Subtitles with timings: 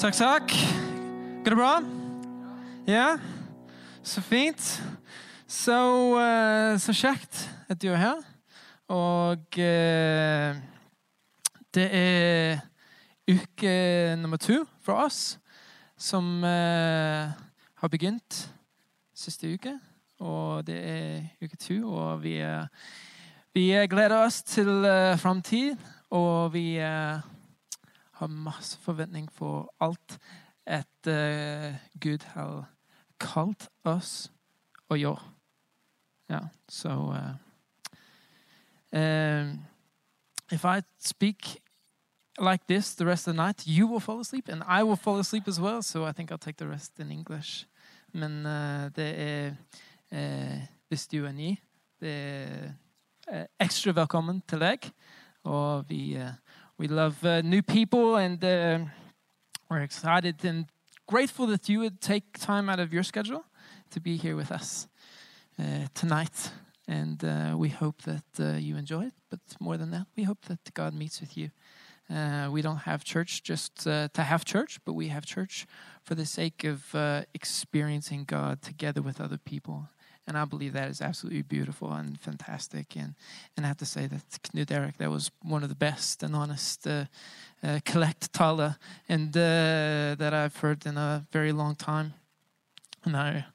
[0.00, 0.52] Takk, takk.
[1.44, 1.82] Går det bra?
[2.86, 3.18] Ja?
[4.02, 4.82] Så fint.
[5.46, 5.76] Så,
[6.16, 8.22] uh, så kjekt at du er her.
[8.88, 10.56] Og uh,
[11.76, 12.62] det er
[13.28, 13.74] uke
[14.22, 15.36] nummer to for oss,
[16.00, 17.36] som uh,
[17.76, 18.40] har begynt
[19.12, 19.76] siste uke.
[20.16, 22.38] Og det er uke to, og vi,
[23.52, 25.76] vi gleder oss til uh, framtid.
[26.10, 27.20] Og vi eh,
[28.20, 30.18] har masse forventning for alt
[30.66, 32.66] at uh, Gud har
[33.20, 34.30] kalt oss
[34.90, 35.22] å gjøre.
[36.30, 37.34] Ja, så uh,
[38.92, 39.58] um,
[40.52, 41.60] If I speak
[42.38, 45.18] like this the rest of the night, you will fall asleep, and I will fall
[45.18, 45.82] asleep as well.
[45.82, 47.66] So I think I'll take the rest in English.
[48.12, 49.54] Men uh, det er
[50.12, 51.56] uh, Hvis du er ny,
[52.00, 52.72] det er
[53.32, 54.90] uh, ekstra velkommen til deg.
[55.44, 56.18] Og vi,
[56.80, 58.40] we love new people, and
[59.68, 60.64] we're excited and
[61.06, 63.44] grateful that you would take time out of your schedule
[63.90, 64.88] to be here with us
[65.92, 66.50] tonight.
[66.88, 67.22] And
[67.58, 69.12] we hope that you enjoy it.
[69.28, 71.50] But more than that, we hope that God meets with you.
[72.08, 75.66] Uh, we don't have church just uh, to have church, but we have church
[76.02, 79.90] for the sake of uh, experiencing God together with other people.
[80.26, 82.94] And I believe that is absolutely beautiful and fantastic.
[82.96, 83.14] And,
[83.56, 86.36] and I have to say that Knut Erik, that was one of the best and
[86.36, 87.06] honest uh,
[87.62, 92.14] uh, collect tala and uh, that I've heard in a very long time.
[93.04, 93.46] And I,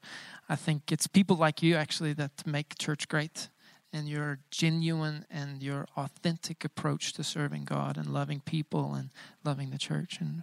[0.48, 3.48] I think it's people like you actually that make church great
[3.92, 9.10] and your genuine and your authentic approach to serving God and loving people and
[9.44, 10.18] loving the church.
[10.20, 10.42] And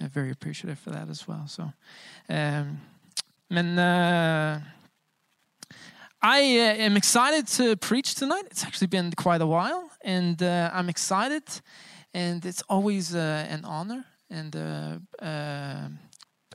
[0.00, 1.46] very appreciative for that as well.
[1.48, 1.72] So,
[2.28, 2.80] um,
[3.48, 4.60] men uh,
[6.22, 8.44] I uh, am excited to preach tonight.
[8.50, 11.44] It's actually been quite a while, and uh, I'm excited,
[12.14, 15.00] and it's always uh, an honor and a,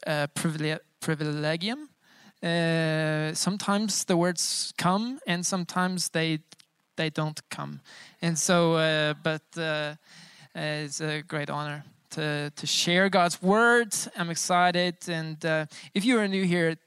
[0.05, 0.27] uh,
[0.99, 1.89] privilegium.
[2.43, 6.39] Uh, sometimes the words come and sometimes they
[6.95, 7.79] they don't come.
[8.21, 9.95] And so uh, but uh,
[10.55, 13.93] it's a great honor to to share god's word.
[14.17, 16.77] I'm excited and uh, if you are new here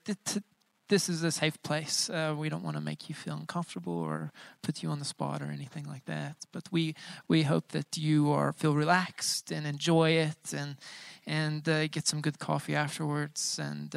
[0.89, 4.33] this is a safe place uh, we don't want to make you feel uncomfortable or
[4.63, 6.95] put you on the spot or anything like that but we
[7.29, 10.77] we hope that you are feel relaxed and enjoy it and
[11.27, 13.95] and uh, get some good coffee afterwards and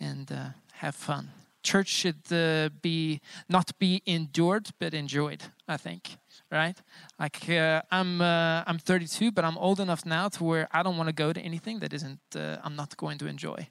[0.00, 1.28] and have fun.
[1.62, 5.42] Church should uh, be not be endured but enjoyed.
[5.68, 6.16] I think,
[6.50, 6.76] right?
[7.18, 10.96] Like uh, I'm uh, I'm 32, but I'm old enough now to where I don't
[10.96, 13.68] want to go to anything that isn't uh, I'm not going to enjoy.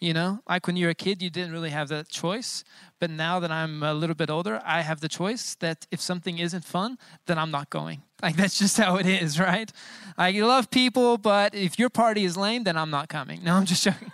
[0.00, 2.62] You know, like when you're a kid, you didn't really have that choice.
[3.00, 6.38] But now that I'm a little bit older, I have the choice that if something
[6.38, 8.02] isn't fun, then I'm not going.
[8.20, 9.70] Like that's just how it is, right?
[10.16, 13.44] Like you love people, but if your party is lame, then I'm not coming.
[13.44, 14.10] No, I'm just joking.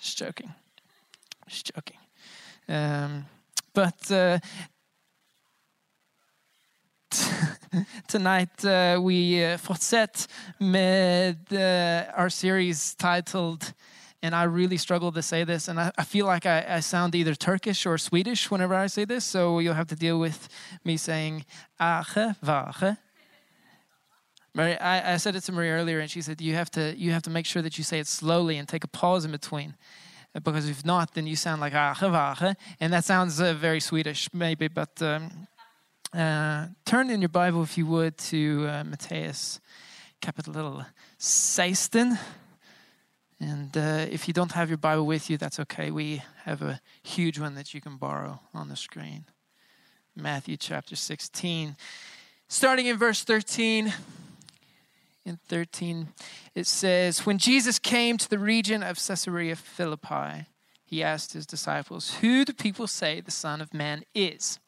[0.00, 0.52] just joking.
[1.46, 1.96] Just joking.
[2.68, 3.26] Um,
[3.72, 4.40] but uh,
[8.08, 10.26] tonight uh, we uh, fortsätter
[10.58, 13.74] med uh, our series titled
[14.26, 17.14] and I really struggle to say this, and I, I feel like I, I, sound
[17.14, 20.48] either Turkish or Swedish whenever I say this, so you'll have to deal with
[20.84, 21.44] me saying
[21.80, 22.98] Ache, Vache.
[24.52, 27.12] Mary, I, I said it to Marie earlier, and she said you have to you
[27.12, 29.74] have to make sure that you say it slowly and take a pause in between
[30.44, 34.68] because if not, then you sound like Ache and that sounds uh, very Swedish, maybe.
[34.68, 35.46] But um,
[36.12, 39.60] uh, turn in your Bible, if you would, to uh, Matthäus
[40.20, 40.84] capital
[41.18, 42.18] 16.
[43.38, 45.90] And uh, if you don't have your Bible with you, that's okay.
[45.90, 49.26] We have a huge one that you can borrow on the screen.
[50.14, 51.76] Matthew chapter 16,
[52.48, 53.92] starting in verse 13
[55.26, 56.08] in 13,
[56.54, 60.46] it says, When Jesus came to the region of Caesarea Philippi,
[60.86, 64.58] he asked his disciples, Who do people say the Son of Man is?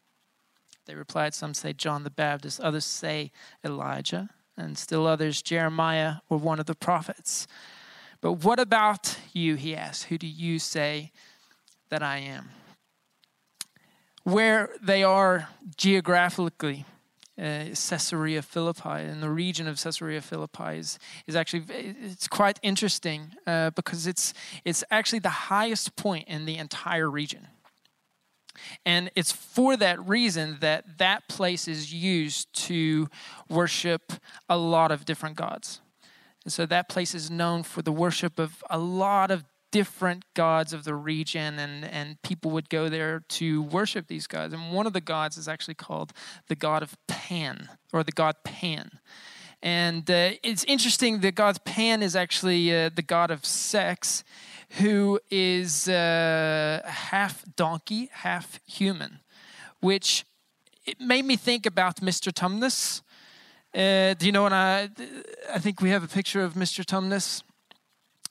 [0.85, 3.31] They replied, Some say John the Baptist, others say
[3.65, 7.47] Elijah, and still others Jeremiah or one of the prophets.
[8.21, 9.55] But what about you?
[9.55, 11.13] He asked, Who do you say
[11.91, 12.51] that I am?
[14.25, 16.85] Where they are geographically,
[17.39, 23.33] uh, Caesarea Philippi, and the region of Caesarea Philippi is, is actually it's quite interesting
[23.47, 24.35] uh, because it's
[24.65, 27.47] it's actually the highest point in the entire region,
[28.85, 33.09] and it's for that reason that that place is used to
[33.49, 34.13] worship
[34.49, 35.81] a lot of different gods.
[36.49, 40.73] And so that place is known for the worship of a lot of different gods
[40.73, 44.55] of the region, and, and people would go there to worship these gods.
[44.55, 46.15] And one of the gods is actually called
[46.47, 48.93] the god of Pan, or the god Pan.
[49.63, 54.25] And uh, it's interesting that God's Pan is actually uh, the god of sex,
[54.79, 59.21] who is uh, half donkey, half human,
[59.81, 60.25] which
[60.87, 62.33] it made me think about Mr.
[62.33, 63.03] Tumnus.
[63.75, 64.89] Uh, do you know what I?
[65.53, 66.85] I think we have a picture of Mr.
[66.85, 67.43] Tumnus.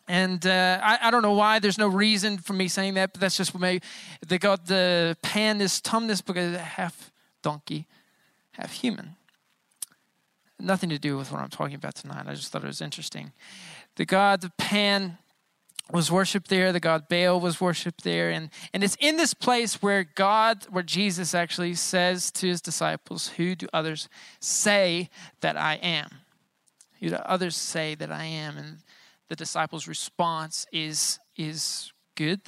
[0.07, 1.59] And uh, I, I, don't know why.
[1.59, 3.83] There's no reason for me saying that, but that's just what made
[4.25, 7.11] they got the pan is tumnus because half
[7.41, 7.87] donkey,
[8.51, 9.17] half human.
[10.59, 12.25] Nothing to do with what I'm talking about tonight.
[12.25, 13.33] I just thought it was interesting.
[13.97, 15.17] The god the Pan
[15.91, 16.73] was worshipped there.
[16.73, 20.83] The god Baal was worshipped there, and and it's in this place where God, where
[20.83, 25.09] Jesus actually says to his disciples, "Who do others say
[25.41, 26.09] that I am?"
[26.99, 28.57] Who do others say that I am?
[28.57, 28.77] And
[29.29, 32.41] the disciples' response is is good.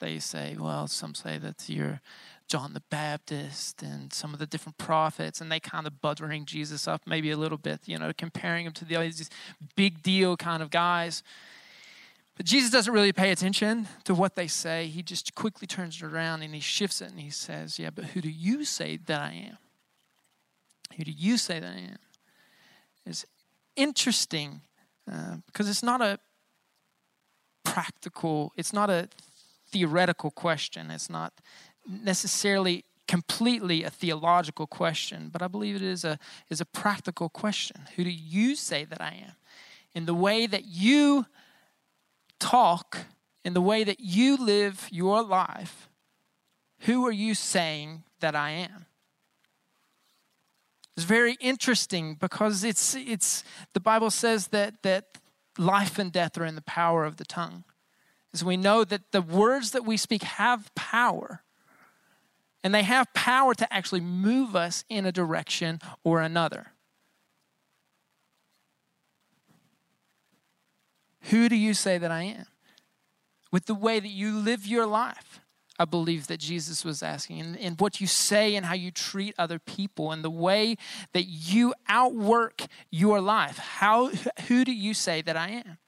[0.00, 2.00] They say, well, some say that you're
[2.48, 6.88] John the Baptist and some of the different prophets, and they kind of buttering Jesus
[6.88, 9.30] up maybe a little bit, you know, comparing him to the, these
[9.76, 11.22] big deal kind of guys.
[12.40, 14.86] But Jesus doesn't really pay attention to what they say.
[14.86, 18.06] He just quickly turns it around and he shifts it and he says, Yeah, but
[18.06, 19.58] who do you say that I am?
[20.96, 21.98] Who do you say that I am?
[23.04, 23.26] It's
[23.76, 24.62] interesting
[25.06, 26.18] uh, because it's not a
[27.62, 29.10] practical, it's not a
[29.68, 30.90] theoretical question.
[30.90, 31.34] It's not
[31.86, 37.82] necessarily completely a theological question, but I believe it is a, is a practical question.
[37.96, 39.32] Who do you say that I am?
[39.94, 41.26] In the way that you
[42.40, 42.98] talk,
[43.44, 45.88] in the way that you live your life,
[46.80, 48.86] who are you saying that I am?
[50.96, 55.18] It's very interesting because it's it's the Bible says that that
[55.56, 57.64] life and death are in the power of the tongue.
[58.34, 61.42] As we know that the words that we speak have power.
[62.62, 66.72] And they have power to actually move us in a direction or another.
[71.24, 72.46] Who do you say that I am?
[73.52, 75.40] With the way that you live your life.
[75.78, 79.34] I believe that Jesus was asking, and, and what you say and how you treat
[79.38, 80.76] other people, and the way
[81.14, 83.56] that you outwork your life.
[83.56, 84.10] How,
[84.48, 85.78] who do you say that I am?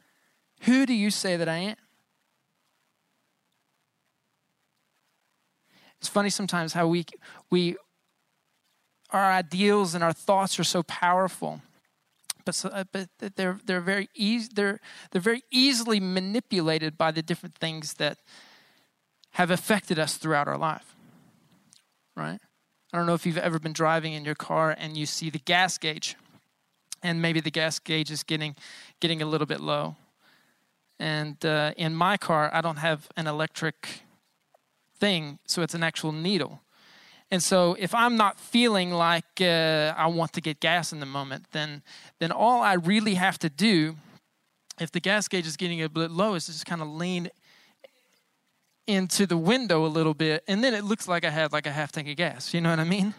[0.63, 1.77] Who do you say that I am?
[6.01, 7.05] It's funny sometimes how we,
[7.51, 7.77] we
[9.11, 11.61] our ideals and our thoughts are so powerful
[12.45, 14.81] but, uh, but they're, they're, very easy, they're,
[15.11, 18.19] they're very easily manipulated by the different things that
[19.33, 20.95] have affected us throughout our life,
[22.17, 22.39] right?
[22.93, 25.39] I don't know if you've ever been driving in your car and you see the
[25.39, 26.17] gas gauge,
[27.03, 28.55] and maybe the gas gauge is getting
[29.01, 29.97] getting a little bit low.
[30.99, 34.03] And uh, in my car, I don't have an electric
[34.99, 36.61] thing, so it's an actual needle.
[37.33, 41.07] And so, if I'm not feeling like uh, I want to get gas in the
[41.07, 41.83] moment, then
[42.19, 43.97] then all I really have to do,
[44.79, 47.31] if the gas gauge is getting a bit low, is just kind of lean
[48.87, 51.73] into the window a little bit, and then it looks like I had like a
[51.73, 52.53] half tank of gas.
[52.53, 53.15] You know what I mean?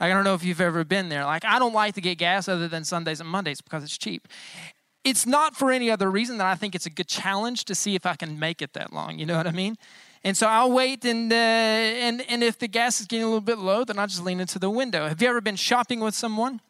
[0.00, 1.26] Like, I don't know if you've ever been there.
[1.26, 4.26] Like, I don't like to get gas other than Sundays and Mondays because it's cheap.
[5.04, 7.94] It's not for any other reason that I think it's a good challenge to see
[7.94, 9.18] if I can make it that long.
[9.18, 9.76] You know what I mean?
[10.22, 13.40] And so I'll wait, and uh, and and if the gas is getting a little
[13.40, 15.08] bit low, then I'll just lean into the window.
[15.08, 16.60] Have you ever been shopping with someone,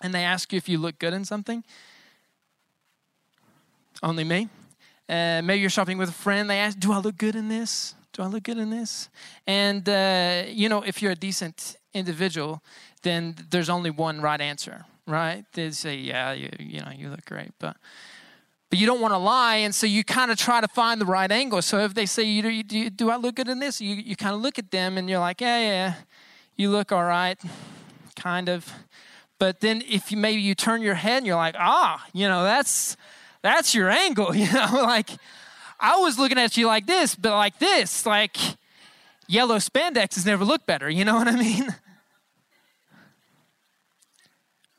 [0.00, 1.62] and they ask you if you look good in something?
[4.02, 4.48] Only me.
[5.08, 6.50] Uh, maybe you're shopping with a friend.
[6.50, 7.94] They ask, "Do I look good in this?
[8.12, 9.08] Do I look good in this?"
[9.46, 12.62] And uh, you know, if you're a decent individual,
[13.02, 15.44] then there's only one right answer, right?
[15.52, 17.76] They say, "Yeah, you, you know, you look great," but
[18.72, 21.04] but you don't want to lie, and so you kind of try to find the
[21.04, 21.60] right angle.
[21.60, 24.34] So if they say, "You do, do I look good in this?" You you kind
[24.34, 25.94] of look at them, and you're like, "Yeah, yeah,
[26.56, 27.38] you look all right,
[28.16, 28.72] kind of."
[29.38, 32.44] But then if you maybe you turn your head, and you're like, "Ah, you know,
[32.44, 32.96] that's."
[33.42, 34.68] that's your angle, you know?
[34.72, 35.10] like,
[35.78, 38.36] I was looking at you like this, but like this, like
[39.26, 41.74] yellow spandex has never looked better, you know what I mean?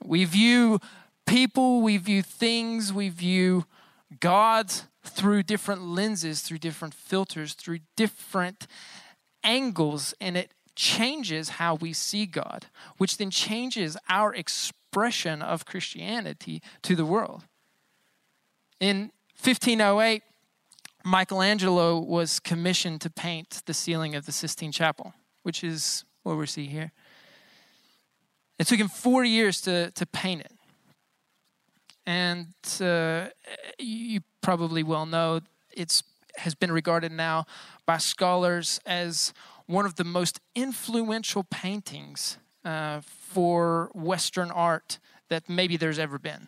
[0.03, 0.79] We view
[1.25, 3.65] people, we view things, we view
[4.19, 4.71] God
[5.03, 8.67] through different lenses, through different filters, through different
[9.43, 12.67] angles, and it changes how we see God,
[12.97, 17.43] which then changes our expression of Christianity to the world.
[18.79, 20.23] In 1508,
[21.05, 26.45] Michelangelo was commissioned to paint the ceiling of the Sistine Chapel, which is what we
[26.45, 26.91] see here.
[28.57, 30.51] It took him four years to, to paint it.
[32.05, 33.27] And uh,
[33.79, 35.41] you probably well know
[35.71, 36.03] it's
[36.37, 37.45] has been regarded now
[37.85, 39.33] by scholars as
[39.65, 46.47] one of the most influential paintings uh, for Western art that maybe there's ever been.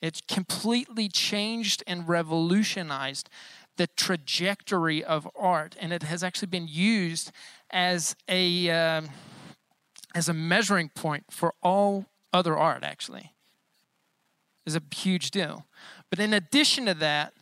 [0.00, 3.28] It's completely changed and revolutionized
[3.76, 7.30] the trajectory of art, and it has actually been used
[7.70, 9.08] as a um,
[10.14, 12.82] as a measuring point for all other art.
[12.84, 13.32] Actually,
[14.66, 15.64] is a huge deal.
[16.10, 17.32] But in addition to that,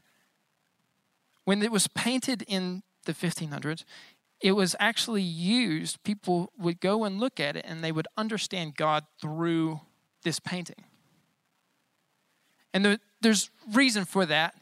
[1.45, 3.85] when it was painted in the 1500s,
[4.41, 6.03] it was actually used.
[6.03, 9.81] People would go and look at it, and they would understand God through
[10.23, 10.85] this painting.
[12.73, 14.55] And there, there's reason for that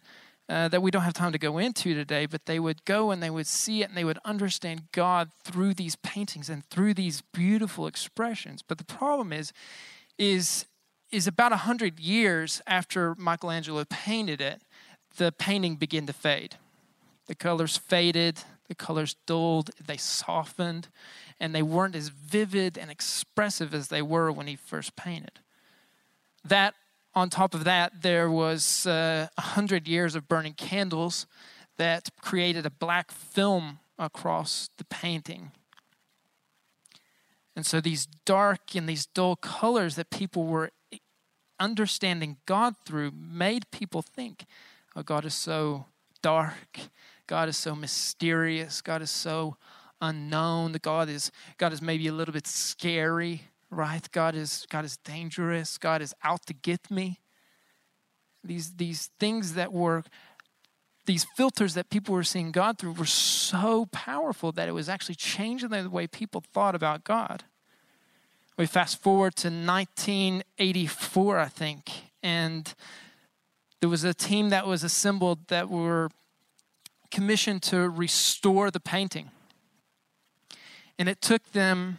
[0.48, 3.22] uh, that we don't have time to go into today, but they would go and
[3.22, 7.22] they would see it and they would understand God through these paintings and through these
[7.32, 8.60] beautiful expressions.
[8.60, 9.52] But the problem is,
[10.18, 10.66] is,
[11.12, 14.62] is about a hundred years after Michelangelo painted it,
[15.18, 16.56] the painting began to fade.
[17.26, 20.88] The colors faded, the colors dulled, they softened,
[21.38, 25.40] and they weren't as vivid and expressive as they were when he first painted.
[26.44, 26.74] That
[27.14, 31.26] on top of that, there was uh, a uh, hundred years of burning candles
[31.76, 35.52] that created a black film across the painting.
[37.54, 40.70] And so these dark and these dull colors that people were
[41.62, 44.46] understanding God through made people think,
[44.96, 45.86] oh, God is so
[46.22, 46.78] dark.
[47.26, 48.82] God is so mysterious.
[48.82, 49.56] God is so
[50.00, 50.76] unknown.
[50.82, 53.42] God is God is maybe a little bit scary
[53.72, 54.06] right?
[54.12, 55.78] God is God is dangerous.
[55.78, 57.20] God is out to get me.
[58.44, 60.04] These these things that were
[61.06, 65.16] these filters that people were seeing God through were so powerful that it was actually
[65.16, 67.44] changing the way people thought about God.
[68.58, 71.90] We fast forward to 1984, I think,
[72.22, 72.72] and
[73.80, 76.10] there was a team that was assembled that were
[77.10, 79.30] commissioned to restore the painting.
[80.98, 81.98] And it took them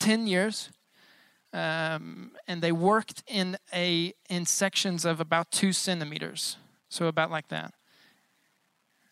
[0.00, 0.70] 10 years
[1.52, 6.56] um, and they worked in a in sections of about two centimeters,
[6.88, 7.72] so about like that.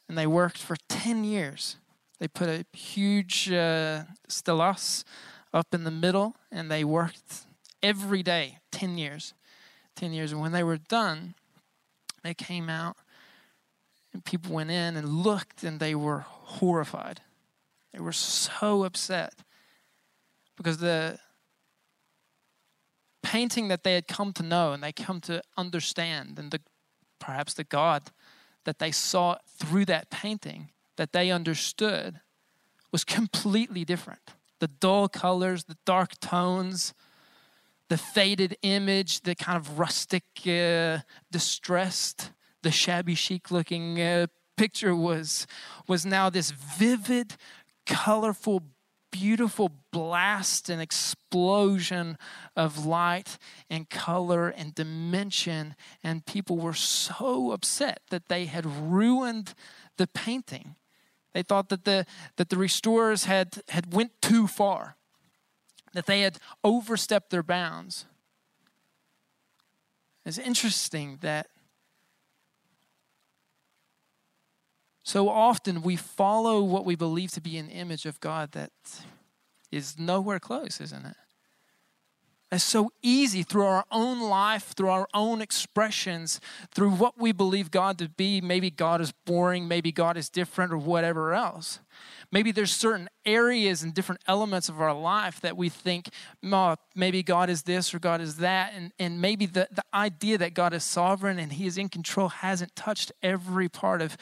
[0.09, 1.77] And they worked for ten years.
[2.19, 5.05] They put a huge uh, stillas
[5.57, 7.47] up in the middle, and they worked
[7.83, 9.33] every day, ten years,
[9.95, 10.31] ten years.
[10.31, 11.35] And when they were done,
[12.23, 12.97] they came out,
[14.13, 17.23] and people went in and looked, and they were horrified.
[17.93, 19.33] They were so upset
[20.59, 21.19] because the
[23.23, 26.61] painting that they had come to know and they come to understand, and the,
[27.19, 28.11] perhaps the God
[28.65, 32.21] that they saw through that painting that they understood
[32.93, 34.21] was completely different.
[34.61, 36.95] The dull colors, the dark tones,
[37.89, 40.99] the faded image, the kind of rustic, uh,
[41.31, 42.33] distressed,
[42.63, 45.47] the shabby chic looking uh, picture was,
[45.87, 47.37] was now this vivid,
[47.85, 48.63] colorful,
[49.13, 52.19] beautiful blast and explosion
[52.57, 53.39] of light
[53.71, 55.77] and color and dimension.
[56.03, 59.55] And people were so upset that they had ruined
[59.97, 60.75] the painting.
[61.37, 64.97] They thought that the, that the restorers had, had went too far,
[65.93, 68.07] that they had overstepped their bounds.
[70.25, 71.49] It's interesting that
[75.03, 78.73] So often we follow what we believe to be an image of God that
[79.71, 81.17] is nowhere close, isn't it?
[82.53, 86.41] It's so easy through our own life, through our own expressions,
[86.73, 88.41] through what we believe God to be.
[88.41, 91.81] Maybe God is boring, maybe God is different, or whatever else.
[92.31, 96.09] Maybe there's certain areas and different elements of our life that we think,
[96.45, 98.73] oh, maybe God is this or God is that.
[98.75, 102.29] And, and maybe the, the idea that God is sovereign and He is in control
[102.29, 104.17] hasn't touched every part of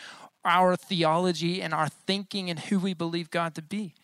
[0.46, 3.94] our theology and our thinking and who we believe God to be.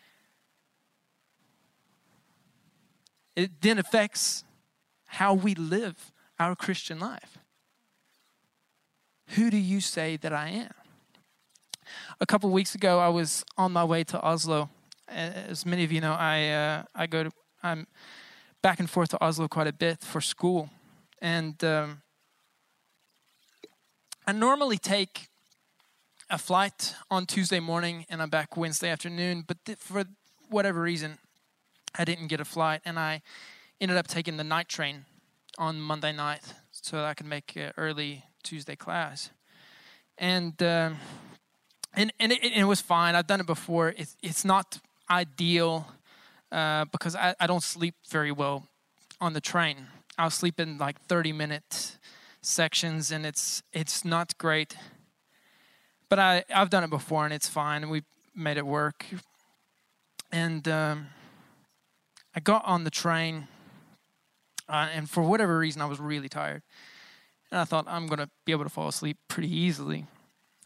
[3.35, 4.43] It then affects
[5.05, 7.37] how we live our Christian life.
[9.35, 10.73] Who do you say that I am?
[12.19, 14.69] A couple weeks ago, I was on my way to Oslo.
[15.07, 17.31] As many of you know, I uh, I go to
[17.63, 17.87] I'm
[18.61, 20.69] back and forth to Oslo quite a bit for school,
[21.21, 22.01] and um,
[24.25, 25.29] I normally take
[26.29, 29.43] a flight on Tuesday morning and I'm back Wednesday afternoon.
[29.45, 30.05] But th- for
[30.49, 31.17] whatever reason,
[31.97, 33.21] I didn't get a flight and I
[33.79, 35.05] ended up taking the night train
[35.57, 39.31] on Monday night so that I could make an early Tuesday class.
[40.17, 40.91] And uh,
[41.93, 43.15] and and it, it, was fine.
[43.15, 43.93] I've done it before.
[43.97, 44.79] It's it's not
[45.09, 45.87] ideal
[46.51, 48.67] uh, because I, I don't sleep very well
[49.19, 49.87] on the train.
[50.17, 51.97] I'll sleep in like 30 minute
[52.41, 54.75] sections and it's it's not great
[56.11, 58.03] but I, I've done it before and it's fine, we
[58.35, 59.05] made it work.
[60.29, 61.07] And um,
[62.33, 63.47] I got on the train
[64.69, 66.63] Uh, and for whatever reason, I was really tired.
[67.51, 70.05] And I thought, I'm going to be able to fall asleep pretty easily.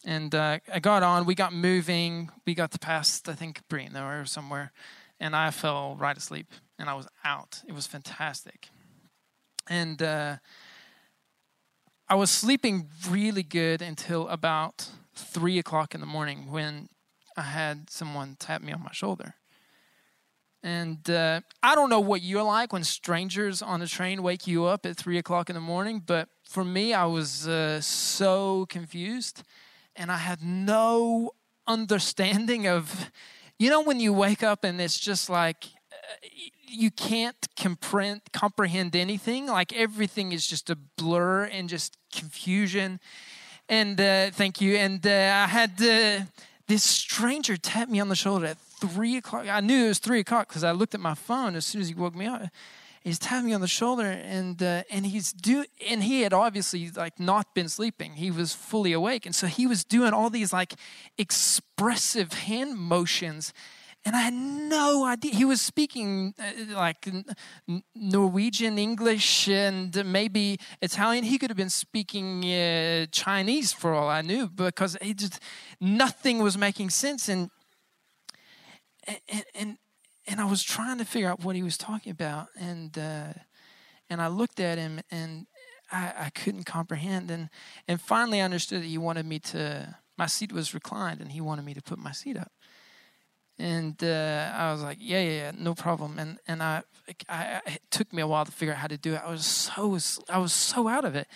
[0.05, 3.97] And uh, I got on, we got moving, we got to past, I think, Breen
[3.97, 4.71] or somewhere.
[5.19, 7.63] And I fell right asleep and I was out.
[7.67, 8.69] It was fantastic.
[9.67, 10.35] And uh,
[12.07, 16.89] I was sleeping really good until about three o'clock in the morning when
[17.35, 19.33] I had someone tap me on my shoulder.
[20.65, 24.65] And uh, I don't know what you're like when strangers on the train wake you
[24.65, 29.43] up at three o'clock in the morning, but for me, I was uh, so confused
[29.95, 31.33] and I had no
[31.67, 33.11] understanding of,
[33.59, 36.27] you know, when you wake up and it's just like uh,
[36.67, 42.99] you can't comprehend, comprehend anything, like everything is just a blur and just confusion.
[43.69, 44.77] And uh, thank you.
[44.77, 46.25] And uh, I had uh,
[46.65, 49.47] this stranger tap me on the shoulder at three o'clock.
[49.47, 51.87] I knew it was three o'clock because I looked at my phone as soon as
[51.87, 52.43] he woke me up.
[53.03, 56.89] He's tapping me on the shoulder, and uh, and he's do and he had obviously
[56.89, 58.13] like not been sleeping.
[58.13, 60.73] He was fully awake, and so he was doing all these like
[61.17, 63.53] expressive hand motions,
[64.05, 65.33] and I had no idea.
[65.33, 67.07] He was speaking uh, like
[67.95, 71.23] Norwegian, English, and maybe Italian.
[71.23, 75.39] He could have been speaking uh, Chinese for all I knew because it just
[75.81, 77.29] nothing was making sense.
[77.29, 77.49] And
[79.07, 79.77] and, and,
[80.27, 83.33] and I was trying to figure out what he was talking about, and uh,
[84.09, 85.47] and I looked at him, and
[85.91, 87.49] I, I couldn't comprehend, and
[87.87, 89.95] and finally I understood that he wanted me to.
[90.17, 92.51] My seat was reclined, and he wanted me to put my seat up,
[93.59, 96.83] and uh, I was like, yeah, yeah, yeah, no problem, and and I,
[97.29, 99.21] I, it took me a while to figure out how to do it.
[99.23, 99.97] I was so
[100.29, 101.27] I was so out of it,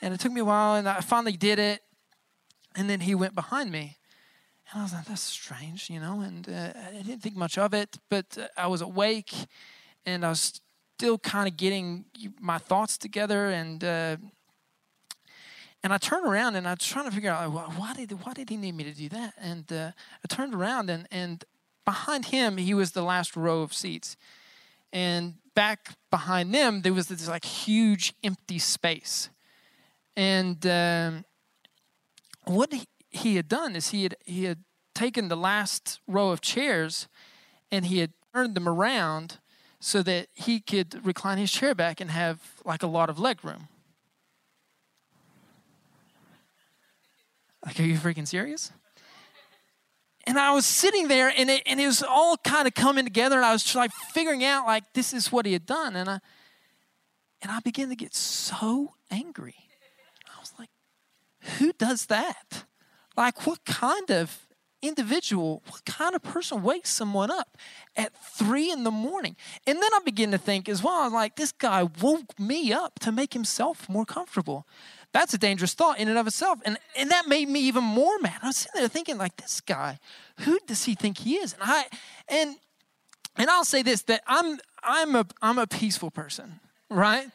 [0.00, 1.82] and it took me a while, and I finally did it,
[2.74, 3.98] and then he went behind me,
[4.72, 7.74] and I was like, that's strange, you know, and uh, I didn't think much of
[7.74, 9.32] it, but uh, I was awake
[10.06, 10.60] and I was
[10.96, 12.06] still kind of getting
[12.40, 14.16] my thoughts together and uh,
[15.82, 18.48] and I turned around and I was trying to figure out why did why did
[18.48, 19.34] he need me to do that?
[19.36, 19.90] And uh,
[20.24, 21.44] I turned around and and
[21.84, 24.16] behind him he was the last row of seats,
[24.92, 29.28] and back behind them there was this like huge empty space,
[30.16, 31.24] and um,
[32.44, 36.40] what he, he had done is he had he had taken the last row of
[36.40, 37.08] chairs
[37.70, 39.38] and he had turned them around
[39.80, 43.44] so that he could recline his chair back and have like a lot of leg
[43.44, 43.68] room.
[47.64, 48.72] Like, are you freaking serious?
[50.24, 53.36] And I was sitting there and it, and it was all kind of coming together
[53.36, 55.96] and I was like figuring out like this is what he had done.
[55.96, 56.20] And I
[57.40, 59.56] and I began to get so angry.
[60.28, 60.70] I was like,
[61.58, 62.64] who does that?
[63.16, 64.46] Like, what kind of
[64.80, 67.56] individual, what kind of person wakes someone up
[67.96, 69.36] at three in the morning?
[69.66, 73.12] And then I begin to think as well, like, this guy woke me up to
[73.12, 74.66] make himself more comfortable.
[75.12, 76.60] That's a dangerous thought in and of itself.
[76.64, 78.40] And, and that made me even more mad.
[78.42, 79.98] I was sitting there thinking, like, this guy,
[80.40, 81.52] who does he think he is?
[81.52, 81.84] And I
[82.28, 82.56] and
[83.36, 87.26] and I'll say this that I'm I'm a I'm a peaceful person, right?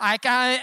[0.00, 0.60] Like I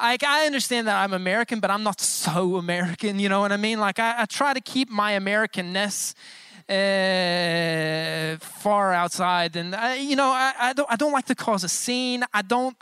[0.00, 3.18] like I understand that I'm American, but I'm not so American.
[3.18, 3.80] You know what I mean?
[3.80, 6.14] Like I, I try to keep my Americanness
[6.68, 11.64] uh, far outside, and I, you know I, I don't I don't like to cause
[11.64, 12.24] a scene.
[12.32, 12.76] I don't.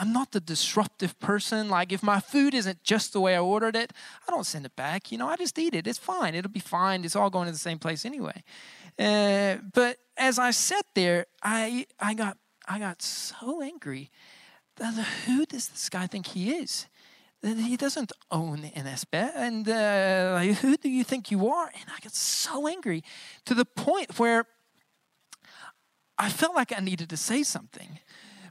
[0.00, 1.68] I'm not the disruptive person.
[1.68, 3.92] Like if my food isn't just the way I ordered it,
[4.26, 5.10] I don't send it back.
[5.10, 5.86] You know, I just eat it.
[5.86, 6.34] It's fine.
[6.36, 7.04] It'll be fine.
[7.04, 8.44] It's all going to the same place anyway.
[8.98, 14.10] Uh, but as I sat there, I I got I got so angry
[15.26, 16.86] who does this guy think he is?
[17.42, 19.32] He doesn't own NSBet.
[19.36, 21.66] And uh, who do you think you are?
[21.66, 23.04] And I got so angry
[23.44, 24.46] to the point where
[26.18, 28.00] I felt like I needed to say something.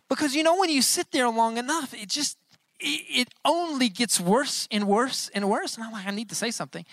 [0.09, 2.37] Because you know, when you sit there long enough, it just,
[2.79, 5.75] it only gets worse and worse and worse.
[5.75, 6.85] And I'm like, I need to say something.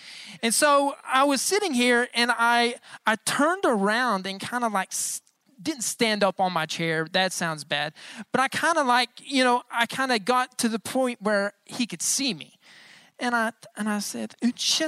[0.43, 4.91] And so I was sitting here and I, I turned around and kind of like
[5.65, 7.07] didn't stand up on my chair.
[7.13, 7.93] That sounds bad.
[8.31, 11.55] But I kind of like, you know, I kind of got to the point where
[11.65, 12.59] he could see me.
[13.19, 14.35] And I and I said,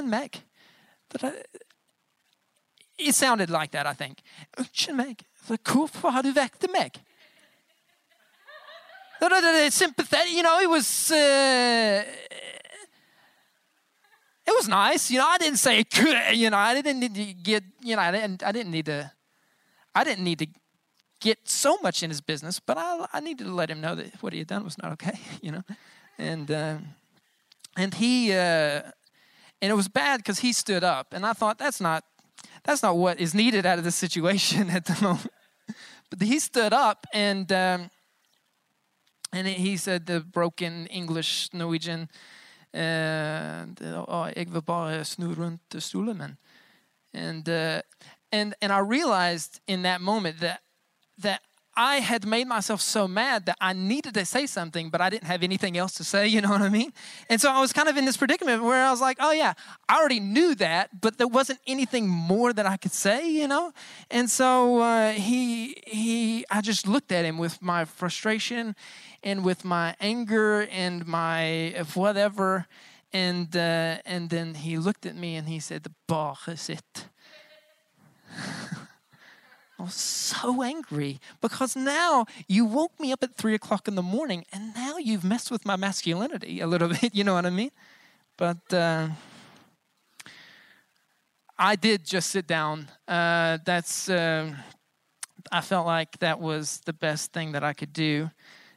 [0.03, 0.43] meg.
[2.97, 4.21] It sounded like that, I think.
[4.93, 5.25] Meg.
[5.63, 6.99] Hvorfor har du vekket meg?
[9.71, 11.11] Sympathetic, you know, it was.
[11.11, 12.03] Uh,
[14.47, 15.27] it was nice, you know.
[15.27, 15.83] I didn't say,
[16.33, 19.11] you know, I didn't need to get, you know, I didn't, I didn't need to,
[19.93, 20.47] I didn't need to
[21.19, 24.21] get so much in his business, but I, I needed to let him know that
[24.21, 25.63] what he had done was not okay, you know.
[26.17, 26.77] And uh,
[27.75, 28.81] and he uh,
[29.61, 32.03] and it was bad because he stood up, and I thought that's not
[32.63, 35.31] that's not what is needed out of this situation at the moment.
[36.09, 37.89] but he stood up, and um,
[39.33, 42.09] And he said the broken English, Norwegian,
[42.73, 44.05] oh,
[46.13, 46.37] bare.
[47.13, 47.81] And, uh,
[48.31, 50.61] and, and I realized in that moment that,
[51.19, 51.41] that
[51.79, 55.27] I had made myself so mad that I needed to say something, but I didn't
[55.27, 56.91] have anything else to say, you know what I mean?
[57.29, 59.53] And so I was kind of in this predicament where I was like, oh yeah,
[59.87, 63.71] I already knew that, but there wasn't anything more that I could say, you know?
[64.09, 68.75] And so uh, he, he, I just looked at him with my frustration
[69.21, 72.65] and with my anger and my whatever.
[73.13, 77.07] And, uh, and then he looked at me and he said, Bare sitt.
[79.79, 84.01] I was so angry because now you woke me up at three o'clock in the
[84.01, 87.13] morning and now you've messed with my masculinity a little bit.
[87.13, 87.71] You know what I mean?
[88.37, 89.09] But uh,
[91.59, 92.87] I did just sit down.
[93.07, 94.51] Uh, that's, uh,
[95.51, 98.31] I felt like that was the best thing that I could do.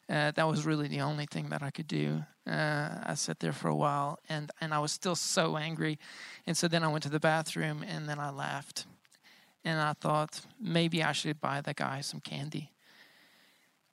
[0.07, 2.25] Uh, that was really the only thing that I could do.
[2.47, 5.99] Uh, I sat there for a while and, and I was still so angry.
[6.47, 8.87] And so then I went to the bathroom and then I laughed
[9.65, 12.71] and I thought maybe I should buy the guy some candy.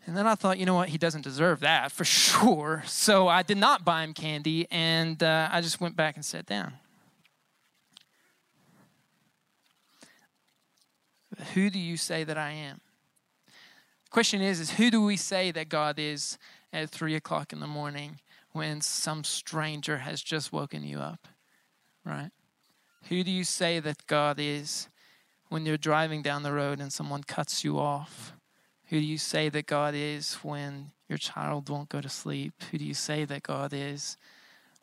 [0.06, 2.84] And then I thought, you know what, he doesn't deserve that for sure.
[2.86, 6.45] So I did not buy him candy, and uh, I just went back and sat
[6.45, 6.73] down.
[11.53, 12.82] Who do you say that I am?
[14.10, 16.38] Question is, is who do we say that God is
[16.71, 18.19] at three o'clock in the morning
[18.53, 21.27] when some stranger has just woken you up?
[22.06, 22.32] Right?
[23.10, 24.88] Who do you say that God is
[25.49, 28.33] when you're driving down the road and someone cuts you off?
[28.89, 32.53] Who do you say that God is when your child won't go to sleep?
[32.71, 34.17] Who do you say that God is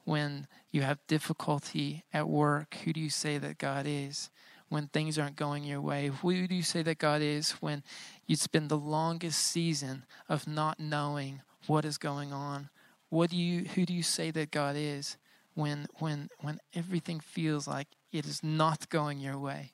[0.05, 2.77] when you have difficulty at work?
[2.85, 4.31] Who do you say that God is
[4.69, 6.09] when things aren't going your way?
[6.09, 7.83] Who do you say that God is when
[8.27, 12.69] you spend the longest season of not knowing what is going on?
[13.09, 15.17] What do you who do you say that God is
[15.55, 19.73] when when when everything feels like it is not going your way?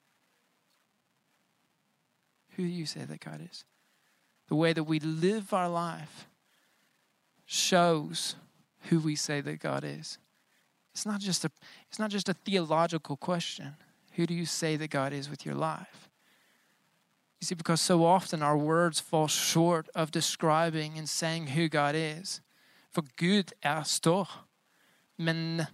[2.61, 3.64] Who you say that God is.
[4.49, 6.29] The way that we live our life
[7.46, 8.37] shows
[8.88, 10.18] who we say that God is.
[10.92, 11.51] It's not just a
[11.88, 13.75] it's not just a theological question.
[14.12, 16.11] Who do you say that God is with your life?
[17.40, 21.94] You see, because so often our words fall short of describing and saying who God
[21.96, 22.40] is.
[22.90, 24.27] For Gud er stor,
[25.16, 25.68] men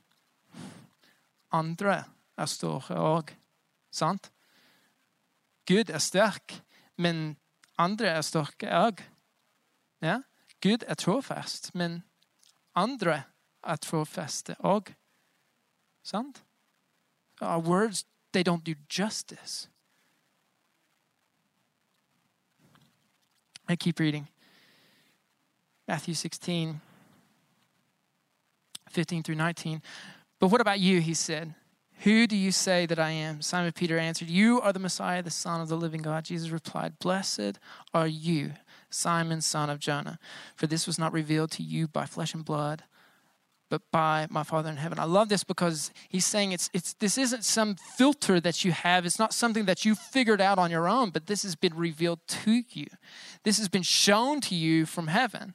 [1.50, 2.04] andre
[2.38, 3.30] er store òg.
[3.90, 4.30] Sant?
[5.66, 6.60] Gud er sterk,
[6.96, 7.36] men
[7.78, 9.02] andre er sterke òg.
[10.02, 10.20] Ja?
[10.62, 12.02] Gud er trofast, men
[12.74, 13.22] andre
[13.64, 14.94] er trofaste òg.
[16.02, 16.42] Sant?
[17.40, 19.68] Our words, they don't do justice.
[23.68, 24.28] I keep reading.
[25.88, 26.80] Matthew 16,
[28.90, 29.82] 15 through 19.
[30.38, 31.00] But what about you?
[31.00, 31.54] He said.
[32.00, 33.40] Who do you say that I am?
[33.40, 36.24] Simon Peter answered, You are the Messiah, the Son of the living God.
[36.24, 37.58] Jesus replied, Blessed
[37.94, 38.52] are you,
[38.90, 40.18] Simon, son of Jonah,
[40.54, 42.84] for this was not revealed to you by flesh and blood,
[43.70, 44.98] but by my Father in heaven.
[44.98, 49.06] I love this because he's saying it's, it's, this isn't some filter that you have.
[49.06, 52.20] It's not something that you figured out on your own, but this has been revealed
[52.28, 52.86] to you.
[53.42, 55.54] This has been shown to you from heaven.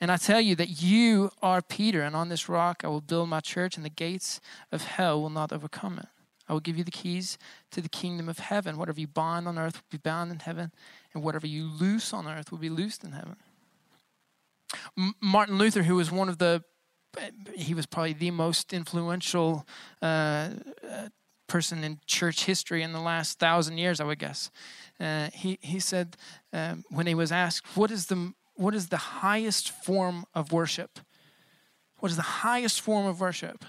[0.00, 3.28] And I tell you that you are Peter, and on this rock I will build
[3.28, 6.06] my church, and the gates of hell will not overcome it.
[6.48, 7.38] I will give you the keys
[7.72, 8.76] to the kingdom of heaven.
[8.76, 10.70] Whatever you bind on earth will be bound in heaven,
[11.14, 13.36] and whatever you loose on earth will be loosed in heaven.
[14.98, 16.62] M- Martin Luther, who was one of the,
[17.54, 19.66] he was probably the most influential
[20.02, 20.50] uh,
[20.88, 21.08] uh,
[21.46, 24.50] person in church history in the last thousand years, I would guess.
[25.00, 26.16] Uh, he, he said,
[26.52, 30.98] um, when he was asked, What is the what is the highest form of worship?
[31.98, 33.64] What is the highest form of worship?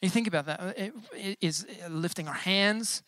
[0.00, 0.78] You think about that.
[0.78, 3.02] It, it is lifting our hands?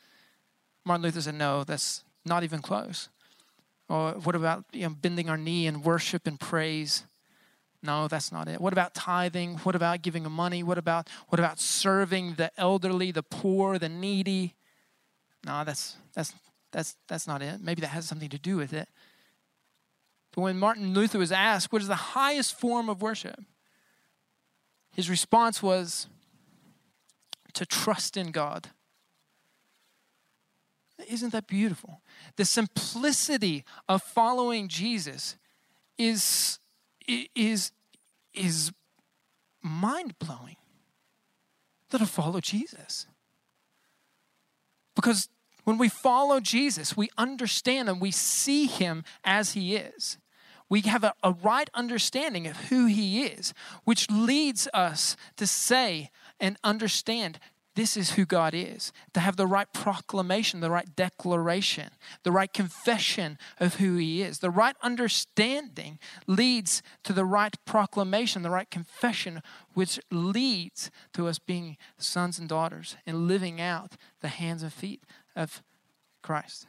[0.85, 3.09] Martin Luther said, no, that's not even close.
[3.89, 7.05] Or what about you know, bending our knee in worship and praise?
[7.83, 8.61] No, that's not it.
[8.61, 9.59] What about tithing?
[9.59, 10.63] What about giving money?
[10.63, 14.57] What about what about serving the elderly, the poor, the needy?
[15.47, 16.35] No, that's that's
[16.73, 17.61] that's that's not it.
[17.61, 18.89] Maybe that has something to do with it.
[20.39, 23.43] But when Martin Luther was asked, what is the highest form of worship?
[24.95, 26.07] His response was
[27.55, 28.69] to trust in God.
[31.09, 32.03] Isn't that beautiful?
[32.37, 35.37] The simplicity of following Jesus
[35.99, 36.61] is,
[37.35, 37.73] is,
[38.33, 38.71] is
[39.61, 40.55] mind blowing.
[41.91, 43.09] That to follow Jesus.
[44.95, 45.29] Because
[45.65, 50.17] when we follow Jesus, we understand and we see him as he is.
[50.69, 53.55] We have a, a right understanding of who He is,
[53.85, 57.39] which leads us to say and understand
[57.79, 61.91] this is who God is, to have the right proclamation, the right declaration,
[62.25, 64.41] the right confession of who He is.
[64.41, 69.43] The right understanding leads to the right proclamation, the right confession,
[69.75, 75.05] which leads to us being sons and daughters and living out the hands and feet
[75.37, 75.63] of
[76.21, 76.67] Christ.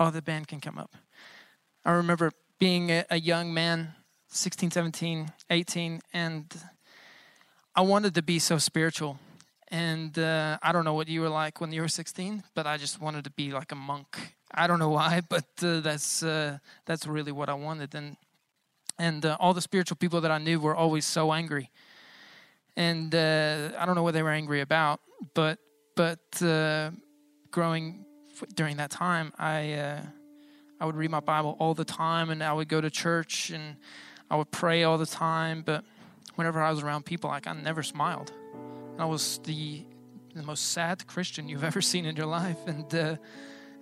[0.00, 0.96] Oh, the band can come up.
[1.84, 3.94] I remember being a, young man
[4.28, 6.56] 16, 17, 18, and
[7.76, 9.20] I wanted to be so spiritual.
[9.68, 12.76] And uh, I don't know what you were like when you were 16, but I
[12.76, 14.34] just wanted to be like a monk.
[14.52, 17.94] I don't know why, but uh, that's uh, that's really what I wanted.
[17.94, 18.16] And
[18.98, 21.70] and uh, all the spiritual people that I knew were always so angry.
[22.76, 25.00] And uh, I don't know what they were angry about,
[25.34, 25.58] but
[25.94, 26.90] but uh,
[27.50, 28.04] growing
[28.54, 30.02] during that time, I
[30.80, 33.76] I would read my Bible all the time, and I would go to church and
[34.30, 35.84] I would pray all the time, but
[36.34, 38.32] whenever I was around people, like I never smiled.
[38.98, 39.84] I was the
[40.34, 43.16] the most sad Christian you've ever seen in your life, and uh,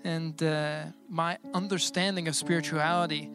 [0.05, 3.31] and uh, my understanding of spirituality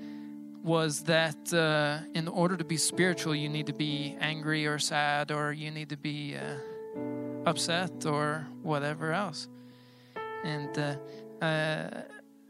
[0.63, 5.32] was that uh, in order to be spiritual, you need to be angry or sad,
[5.32, 9.47] or you need to be uh, upset or whatever else.
[10.47, 10.95] And uh,
[11.45, 12.01] uh,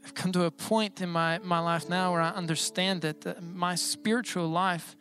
[0.04, 3.34] I've come to a point in my, my life now where I understand that uh,
[3.40, 4.96] my spiritual life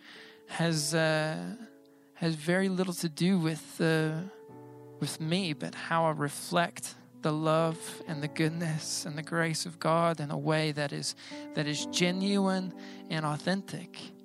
[0.48, 1.38] has uh,
[2.16, 4.14] has very little to do with uh,
[5.00, 9.80] with me, but how I reflect the love and the goodness and the grace of
[9.80, 11.16] God in a way that is
[11.54, 12.74] that is genuine
[13.12, 14.17] and authentic.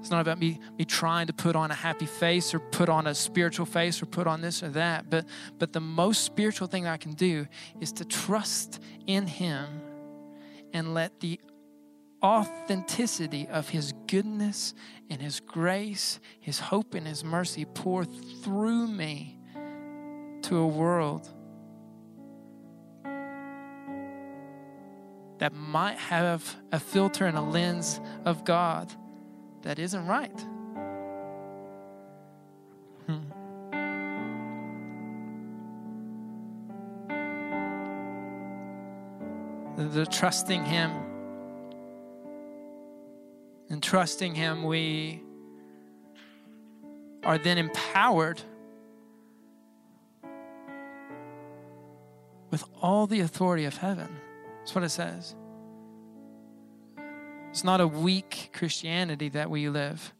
[0.00, 3.06] It's not about me, me trying to put on a happy face or put on
[3.06, 5.10] a spiritual face or put on this or that.
[5.10, 5.26] But,
[5.58, 7.46] but the most spiritual thing I can do
[7.80, 9.66] is to trust in Him
[10.72, 11.38] and let the
[12.24, 14.72] authenticity of His goodness
[15.10, 19.38] and His grace, His hope and His mercy pour through me
[20.42, 21.28] to a world
[25.40, 28.90] that might have a filter and a lens of God
[29.62, 30.40] that isn't right.
[33.06, 33.20] Hmm.
[39.76, 40.90] The trusting Him
[43.70, 45.22] and trusting Him, we
[47.24, 48.42] are then empowered
[52.50, 54.08] with all the authority of heaven.
[54.58, 55.34] That's what it says.
[57.50, 60.14] It's not a weak Christianity that we live,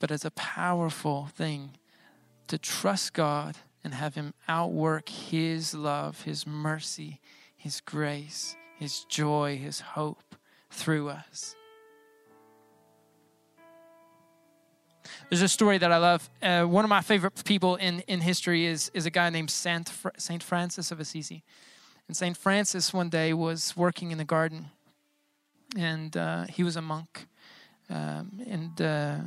[0.00, 1.72] but it's a powerful thing
[2.46, 7.20] to trust God and have Him outwork His love, His mercy,
[7.54, 10.34] His grace, His joy, His hope
[10.70, 11.56] through us.
[15.28, 16.30] There's a story that I love.
[16.42, 19.92] Uh, one of my favorite people in, in history is, is a guy named Saint,
[20.16, 21.44] Saint Francis of Assisi.
[22.08, 24.70] And Saint Francis one day was working in the garden
[25.76, 27.26] and uh, he was a monk.
[27.90, 29.18] Um, and uh,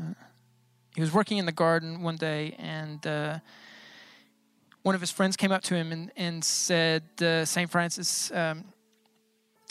[0.95, 3.39] he was working in the garden one day, and uh,
[4.81, 7.69] one of his friends came up to him and, and said, uh, St.
[7.69, 8.65] Francis, um,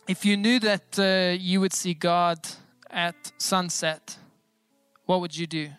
[0.07, 2.39] if you knew that uh, you would see God
[2.91, 4.17] at sunset,
[5.07, 5.71] what would you do?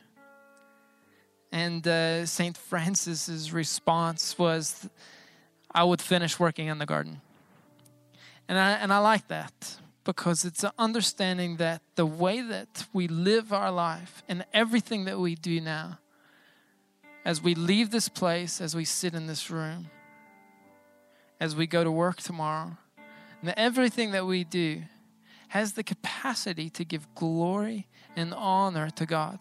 [1.52, 2.58] And uh, St.
[2.58, 4.90] Francis's response was,
[5.72, 7.22] I would finish working in the garden.
[8.48, 13.08] And I, and I like that because it's an understanding that the way that we
[13.08, 15.98] live our life and everything that we do now,
[17.26, 19.90] as we leave this place, as we sit in this room,
[21.40, 22.78] as we go to work tomorrow,
[23.42, 24.84] and everything that we do
[25.50, 29.40] has the capacity to give glory and honor to God.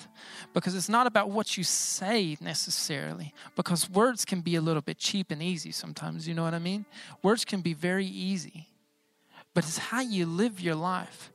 [0.52, 4.98] Because it's not about what you say necessarily, because words can be a little bit
[4.98, 6.86] cheap and easy sometimes, you know what I mean?
[7.22, 8.68] Words can be very easy
[9.54, 11.32] but it's how you live your life.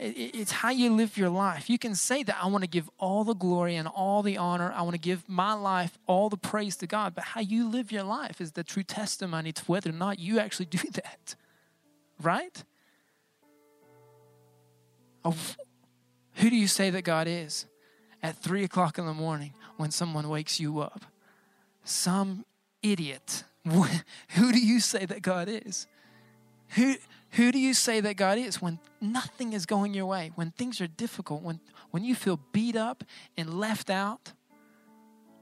[0.00, 1.68] It's how you live your life.
[1.68, 4.72] You can say that I want to give all the glory and all the honor.
[4.72, 7.16] I want to give my life all the praise to God.
[7.16, 10.38] But how you live your life is the true testimony to whether or not you
[10.38, 11.34] actually do that.
[12.22, 12.62] Right?
[15.24, 15.34] Oh,
[16.34, 17.66] who do you say that God is
[18.22, 21.02] at three o'clock in the morning when someone wakes you up?
[21.82, 22.44] Some
[22.82, 23.42] idiot.
[23.64, 25.86] Who do you say that God is?
[26.70, 26.94] Who,
[27.32, 30.80] who do you say that God is when nothing is going your way, when things
[30.80, 31.60] are difficult, when,
[31.90, 33.04] when you feel beat up
[33.36, 34.32] and left out?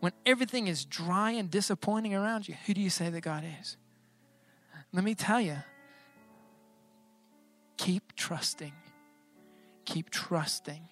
[0.01, 3.77] when everything is dry and disappointing around you, who do you say that God is?
[4.93, 5.57] Let me tell you
[7.77, 8.73] keep trusting.
[9.85, 10.89] Keep trusting.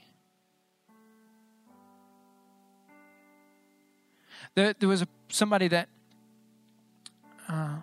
[4.55, 5.89] There, there was a, somebody that
[7.49, 7.77] uh,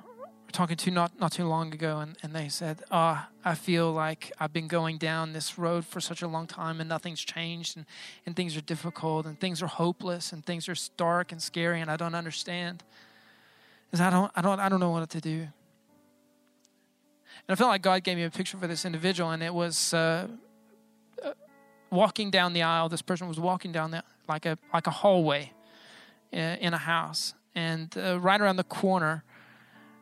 [0.52, 4.32] talking to not, not too long ago, and, and they said, oh, I feel like
[4.40, 7.86] I've been going down this road for such a long time and nothing's changed, and,
[8.26, 11.90] and things are difficult, and things are hopeless, and things are dark and scary, and
[11.90, 12.84] I don't understand.
[13.90, 15.48] Because I don't, I, don't, I don't know what to do.
[17.48, 19.94] And I felt like God gave me a picture for this individual, and it was
[19.94, 20.28] uh,
[21.24, 21.32] uh,
[21.90, 22.90] walking down the aisle.
[22.90, 25.52] This person was walking down the, like, a, like a hallway
[26.34, 27.34] uh, in a house.
[27.54, 29.24] And uh, right around the corner,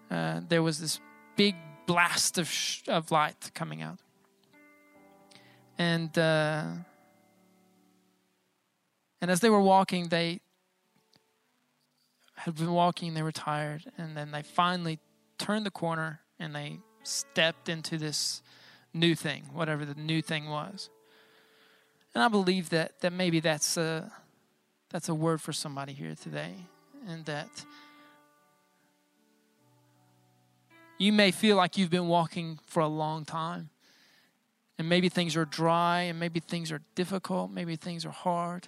[0.09, 0.99] uh, there was this
[1.35, 3.99] big blast of, sh- of light coming out.
[5.77, 6.65] And, uh,
[9.21, 10.41] and as they were walking, they
[12.35, 14.99] had been walking, they were tired, and then they finally
[15.37, 18.41] turned the corner and they stepped into this
[18.93, 20.89] new thing, whatever the new thing was.
[22.13, 24.11] And I believe that, that maybe that's a,
[24.89, 26.55] that's a word for somebody here today,
[27.07, 27.65] and that
[30.99, 33.69] You may feel like you've been walking for a long time.
[34.77, 38.67] And maybe things are dry, and maybe things are difficult, maybe things are hard.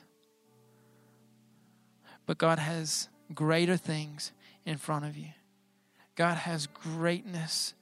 [2.26, 4.32] But God has greater things
[4.65, 5.30] in front of you.
[6.15, 7.74] God has greatness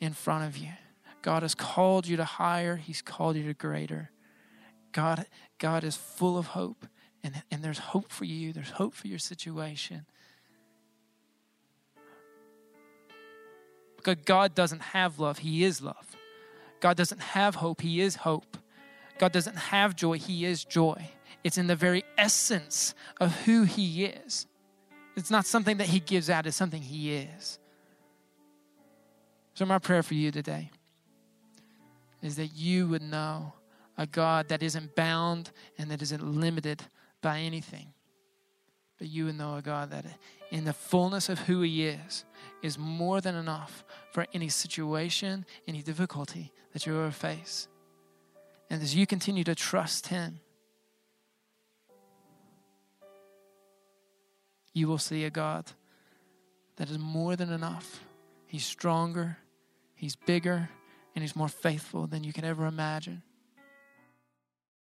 [0.00, 0.70] in front of you.
[1.22, 4.10] God has called you to higher, He's called you to greater.
[4.92, 5.26] God,
[5.58, 6.86] God is full of hope,
[7.22, 10.06] and, and there's hope for you, there's hope for your situation.
[14.04, 16.16] God doesn't have love, He is love.
[16.80, 18.58] God doesn't have hope, He is hope.
[19.18, 21.10] God doesn't have joy, He is joy.
[21.42, 24.46] It's in the very essence of who He is.
[25.16, 27.58] It's not something that He gives out, it's something He is.
[29.54, 30.70] So, my prayer for you today
[32.22, 33.52] is that you would know
[33.96, 36.82] a God that isn't bound and that isn't limited
[37.22, 37.86] by anything.
[38.98, 40.04] But you would know a God that,
[40.50, 42.24] in the fullness of who He is,
[42.62, 47.68] is more than enough for any situation, any difficulty that you ever face.
[48.70, 50.40] And as you continue to trust Him,
[54.72, 55.72] you will see a God
[56.76, 58.00] that is more than enough.
[58.46, 59.38] He's stronger,
[59.94, 60.68] He's bigger,
[61.14, 63.22] and He's more faithful than you can ever imagine.